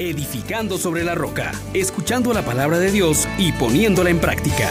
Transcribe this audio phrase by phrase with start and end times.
[0.00, 4.70] edificando sobre la roca, escuchando la palabra de Dios y poniéndola en práctica.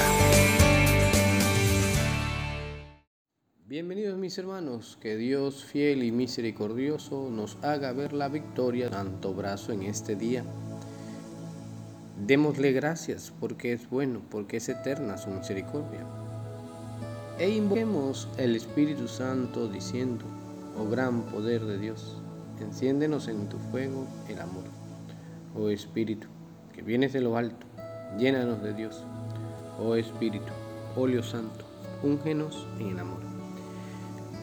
[3.67, 9.71] Bienvenidos mis hermanos, que Dios fiel y misericordioso nos haga ver la victoria tanto brazo
[9.71, 10.43] en este día.
[12.25, 15.99] Démosle gracias porque es bueno, porque es eterna su misericordia.
[17.37, 20.25] E invoquemos el Espíritu Santo diciendo,
[20.75, 22.17] oh gran poder de Dios,
[22.59, 24.78] enciéndenos en tu fuego el amor.
[25.61, 26.27] Oh Espíritu,
[26.73, 27.65] que vienes de lo alto,
[28.17, 29.03] llénanos de Dios.
[29.77, 30.53] Oh Espíritu,
[30.95, 31.65] óleo santo,
[32.01, 33.19] úngenos en el amor.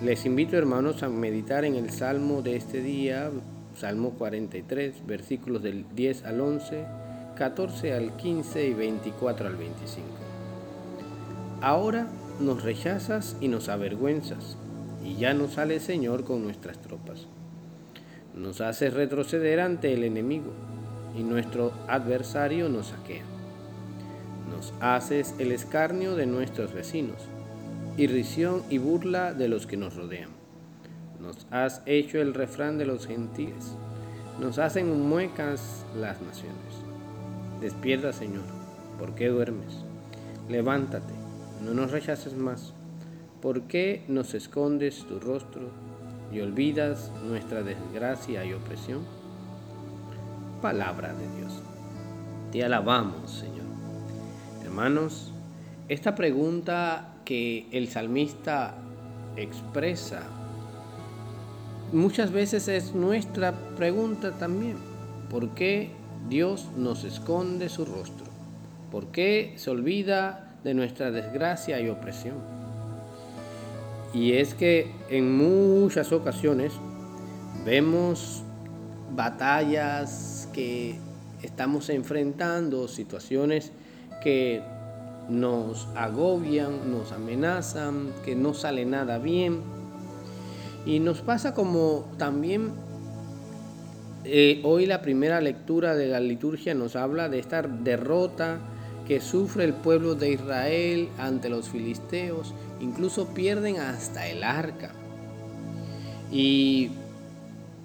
[0.03, 3.31] Les invito hermanos a meditar en el Salmo de este día,
[3.75, 6.85] Salmo 43, versículos del 10 al 11,
[7.35, 10.07] 14 al 15 y 24 al 25.
[11.63, 12.09] Ahora
[12.41, 14.59] nos rechazas y nos avergüenzas,
[15.03, 17.27] y ya no sale Señor con nuestras tropas.
[18.35, 20.53] Nos haces retroceder ante el enemigo,
[21.17, 23.25] y nuestro adversario nos saquea.
[24.51, 27.23] Nos haces el escarnio de nuestros vecinos,
[27.97, 30.31] irrisión y burla de los que nos rodean.
[31.21, 33.77] Nos has hecho el refrán de los gentiles,
[34.41, 36.57] nos hacen muecas las naciones.
[37.61, 38.45] Despierta, Señor,
[38.99, 39.85] ¿por qué duermes?
[40.49, 41.27] Levántate
[41.63, 42.73] no nos rechaces más.
[43.41, 45.71] ¿Por qué nos escondes tu rostro
[46.33, 49.01] y olvidas nuestra desgracia y opresión?
[50.61, 51.63] Palabra de Dios.
[52.53, 53.67] Te alabamos, Señor.
[54.65, 55.33] Hermanos,
[55.89, 58.75] esta pregunta que el salmista
[59.37, 60.23] expresa
[61.93, 64.77] muchas veces es nuestra pregunta también.
[65.31, 65.91] ¿Por qué
[66.29, 68.27] Dios nos esconde su rostro?
[68.91, 72.35] ¿Por qué se olvida de nuestra desgracia y opresión.
[74.13, 76.73] Y es que en muchas ocasiones
[77.65, 78.43] vemos
[79.15, 80.97] batallas que
[81.43, 83.73] estamos enfrentando, situaciones
[84.23, 84.63] que
[85.29, 89.61] nos agobian, nos amenazan, que no sale nada bien.
[90.87, 92.73] Y nos pasa como también
[94.25, 98.59] eh, hoy la primera lectura de la liturgia nos habla de esta derrota
[99.07, 104.93] que sufre el pueblo de Israel ante los filisteos, incluso pierden hasta el arca.
[106.33, 106.93] Y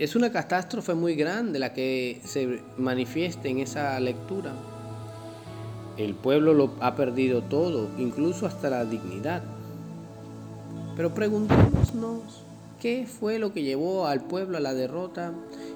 [0.02, 4.52] es una catástrofe muy grande la que se manifiesta en esa lectura.
[5.96, 9.44] El pueblo lo ha perdido todo, incluso hasta la dignidad.
[10.96, 12.42] Pero preguntémonos
[12.80, 15.34] qué fue lo que llevó al pueblo a la derrota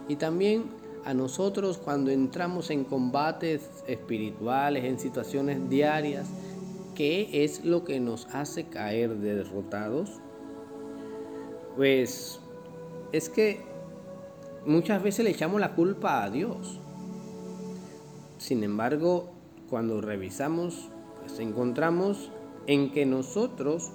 [0.07, 0.71] y también
[1.05, 6.25] a nosotros cuando entramos en combates espirituales, en situaciones diarias,
[6.95, 10.13] ¿qué es lo que nos hace caer derrotados?
[11.75, 12.39] Pues
[13.11, 13.74] es que
[14.65, 16.79] muchas veces le echamos la culpa a Dios.
[18.37, 19.29] Sin embargo,
[19.69, 20.89] cuando revisamos,
[21.21, 22.31] pues encontramos
[22.67, 23.91] en que nosotros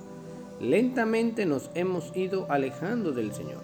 [0.60, 3.62] lentamente nos hemos ido alejando del Señor,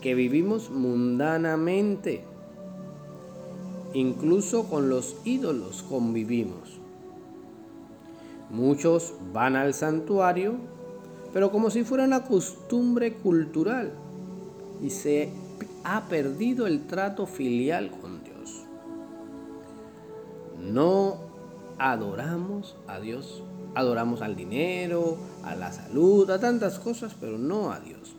[0.00, 2.24] que vivimos mundanamente
[3.94, 6.78] Incluso con los ídolos convivimos.
[8.50, 10.54] Muchos van al santuario,
[11.32, 13.92] pero como si fuera una costumbre cultural
[14.82, 15.30] y se
[15.84, 18.64] ha perdido el trato filial con Dios.
[20.60, 21.16] No
[21.78, 23.42] adoramos a Dios,
[23.74, 28.14] adoramos al dinero, a la salud, a tantas cosas, pero no a Dios.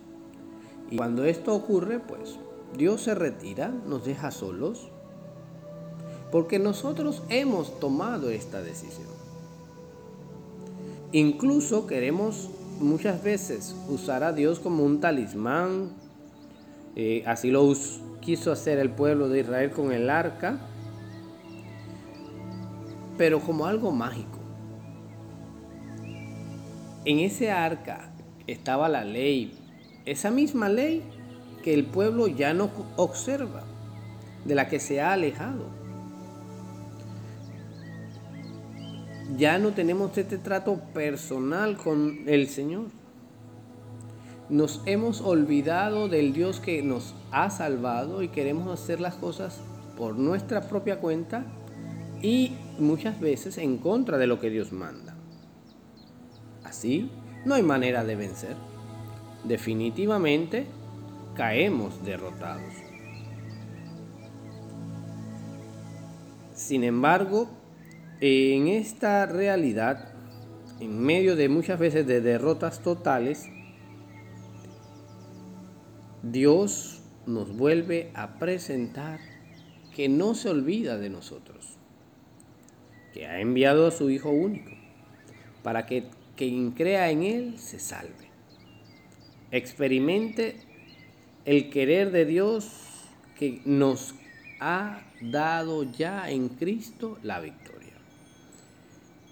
[0.92, 2.38] Y cuando esto ocurre, pues
[2.78, 4.90] Dios se retira, nos deja solos
[6.34, 9.06] porque nosotros hemos tomado esta decisión.
[11.12, 12.50] Incluso queremos
[12.80, 15.92] muchas veces usar a Dios como un talismán.
[16.96, 17.74] Eh, así lo
[18.22, 20.60] quiso hacer el pueblo de Israel con el arca,
[23.18, 24.40] pero como algo mágico.
[27.06, 28.14] En ese arca
[28.48, 29.54] estaba la ley,
[30.06, 31.04] esa misma ley
[31.64, 33.64] que el pueblo ya no observa,
[34.46, 35.84] de la que se ha alejado.
[39.38, 42.86] ya no tenemos este trato personal con el Señor.
[44.50, 49.62] Nos hemos olvidado del Dios que nos ha salvado y queremos hacer las cosas
[49.98, 51.46] por nuestra propia cuenta
[52.22, 55.16] y muchas veces en contra de lo que Dios manda.
[56.64, 57.10] Así
[57.46, 58.56] no hay manera de vencer.
[59.44, 60.66] Definitivamente
[61.36, 62.74] caemos derrotados.
[66.54, 67.50] Sin embargo,
[68.22, 70.14] en esta realidad,
[70.80, 73.50] en medio de muchas veces de derrotas totales,
[76.24, 79.20] Dios nos vuelve a presentar
[79.94, 81.78] que no se olvida de nosotros,
[83.14, 84.72] que ha enviado a su Hijo único,
[85.64, 86.06] para que
[86.38, 88.30] quien crea en Él se salve.
[89.52, 90.56] Experimente
[91.44, 92.72] el querer de Dios
[93.38, 94.16] que nos
[94.62, 97.96] ha dado ya en Cristo la victoria.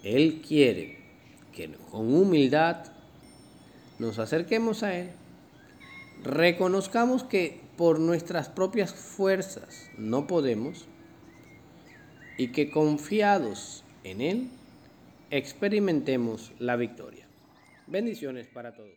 [0.04, 1.00] Él quiere
[1.54, 2.84] que con humildad
[3.98, 5.12] nos acerquemos a Él,
[6.24, 10.88] reconozcamos que por nuestras propias fuerzas no podemos
[12.38, 14.50] y que confiados en Él
[15.30, 17.28] experimentemos la victoria.
[17.88, 18.90] Bendiciones para todos.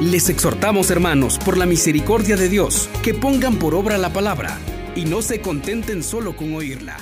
[0.00, 4.58] Les exhortamos, hermanos, por la misericordia de Dios, que pongan por obra la palabra
[4.94, 6.98] y no se contenten solo con oírla